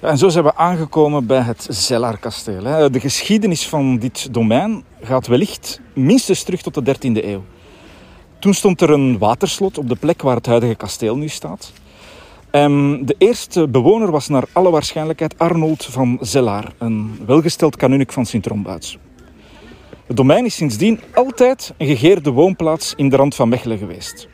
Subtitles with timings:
[0.00, 2.90] En zo zijn we aangekomen bij het Zellaar-kasteel.
[2.90, 7.44] De geschiedenis van dit domein gaat wellicht minstens terug tot de 13e eeuw.
[8.38, 11.72] Toen stond er een waterslot op de plek waar het huidige kasteel nu staat.
[12.50, 18.26] Ehm, de eerste bewoner was naar alle waarschijnlijkheid Arnold van Zellaar, een welgesteld kanunnik van
[18.26, 18.98] Sint-Rombuits.
[20.06, 24.28] Het domein is sindsdien altijd een gegeerde woonplaats in de rand van Mechelen geweest.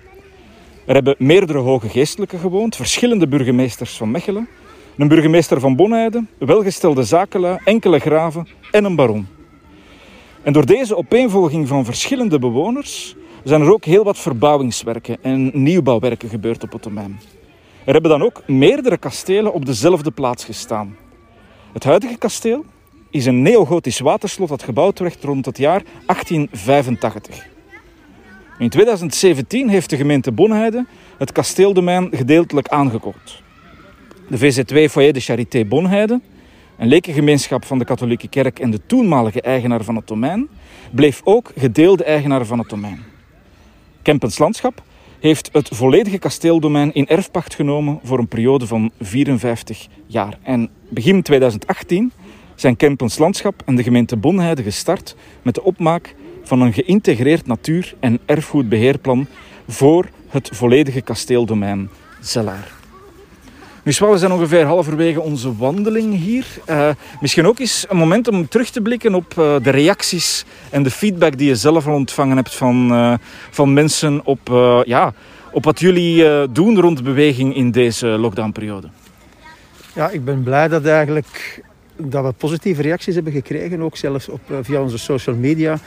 [0.86, 4.48] Er hebben meerdere hoge geestelijken gewoond, verschillende burgemeesters van Mechelen,
[4.96, 9.26] een burgemeester van Bonheide, welgestelde zakenlui, enkele graven en een baron.
[10.42, 16.28] En door deze opeenvolging van verschillende bewoners zijn er ook heel wat verbouwingswerken en nieuwbouwwerken
[16.28, 17.20] gebeurd op het domein.
[17.84, 20.96] Er hebben dan ook meerdere kastelen op dezelfde plaats gestaan.
[21.72, 22.64] Het huidige kasteel
[23.10, 27.46] is een neogotisch waterslot dat gebouwd werd rond het jaar 1885.
[28.58, 30.86] In 2017 heeft de gemeente Bonheide
[31.18, 33.42] het kasteeldomein gedeeltelijk aangekocht.
[34.32, 36.20] De VZ2 Foyer de Charité Bonheide,
[36.78, 40.48] een lekengemeenschap van de katholieke kerk en de toenmalige eigenaar van het domein,
[40.90, 43.02] bleef ook gedeelde eigenaar van het domein.
[44.02, 44.82] Kempens Landschap
[45.20, 50.38] heeft het volledige kasteeldomein in erfpacht genomen voor een periode van 54 jaar.
[50.42, 52.12] En begin 2018
[52.54, 57.94] zijn Kempens Landschap en de gemeente Bonheide gestart met de opmaak van een geïntegreerd natuur-
[58.00, 59.26] en erfgoedbeheerplan
[59.68, 61.88] voor het volledige kasteeldomein
[62.20, 62.81] Zellaar.
[63.84, 66.46] Nu, we zijn ongeveer halverwege onze wandeling hier.
[66.68, 66.88] Uh,
[67.20, 70.90] misschien ook eens een moment om terug te blikken op uh, de reacties en de
[70.90, 73.14] feedback die je zelf al ontvangen hebt van, uh,
[73.50, 74.48] van mensen op,
[74.84, 75.12] ja,
[75.52, 78.88] op wat jullie doen rond beweging in deze lockdownperiode.
[79.94, 81.62] Ja, ik ben blij dat, eigenlijk,
[81.96, 85.78] dat we positieve reacties hebben gekregen, ook zelfs op, via onze social media.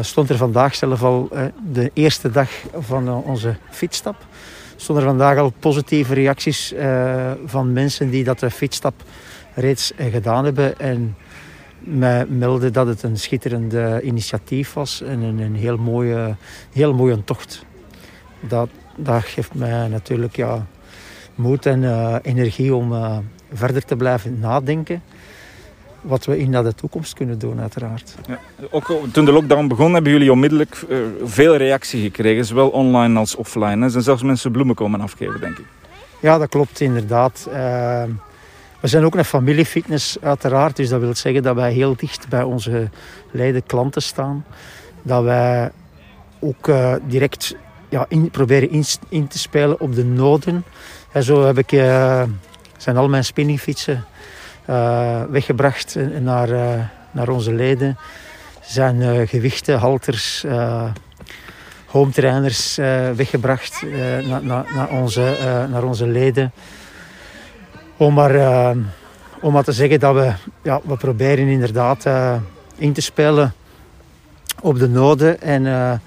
[0.00, 1.28] stond er vandaag zelf al
[1.72, 2.48] de eerste dag
[2.78, 4.16] van onze fietsstap
[4.82, 8.94] stonden er vandaag al positieve reacties uh, van mensen die dat de fietsstap
[9.54, 10.78] reeds uh, gedaan hebben.
[10.78, 11.16] En
[11.78, 16.36] mij melden dat het een schitterend initiatief was en een, een, heel, mooie,
[16.72, 17.64] heel mooie tocht.
[18.40, 20.66] Dat, dat geeft mij natuurlijk ja,
[21.34, 22.94] moed en energie om
[23.52, 25.02] verder te blijven nadenken
[26.02, 28.14] wat we in naar de toekomst kunnen doen, uiteraard.
[28.26, 28.38] Ja.
[28.70, 33.34] Ook toen de lockdown begon, hebben jullie onmiddellijk uh, veel reactie gekregen, zowel online als
[33.34, 33.84] offline.
[33.84, 35.64] Er zijn zelfs mensen bloemen komen afgeven, denk ik.
[36.20, 37.46] Ja, dat klopt inderdaad.
[37.48, 37.54] Uh,
[38.80, 40.76] we zijn ook een familiefitness, uiteraard.
[40.76, 42.88] Dus dat wil zeggen dat wij heel dicht bij onze
[43.30, 44.44] leide klanten staan.
[45.02, 45.70] Dat wij
[46.40, 47.56] ook uh, direct
[47.88, 50.64] ja, in, proberen in, in, te spelen op de noden.
[51.12, 51.70] En zo heb ik,
[52.76, 54.04] zijn al mijn spinningfietsen
[55.30, 56.72] weggebracht naar, uh,
[57.10, 57.98] naar onze leden.
[58.60, 60.44] Zijn uh, gewichten, halters,
[61.86, 62.76] home trainers
[63.16, 63.82] weggebracht
[64.26, 65.36] naar, naar, naar, onze,
[65.70, 66.52] naar onze leden.
[67.96, 68.76] Om maar,
[69.40, 72.06] om maar te zeggen dat we, ja, we proberen inderdaad
[72.76, 73.54] in te spelen
[74.60, 76.00] op de noden en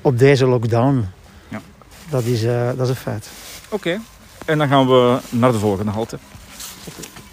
[0.00, 1.08] op deze lockdown.
[1.48, 1.60] Ja.
[2.08, 2.42] Dat, is,
[2.76, 3.28] dat is een feit.
[3.68, 4.00] Oké,
[4.44, 6.18] en dan gaan we naar de volgende halte.
[6.88, 7.23] Okay.